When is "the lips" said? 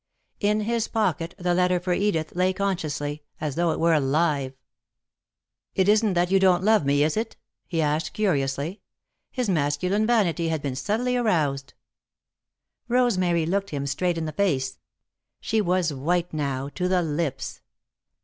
16.87-17.61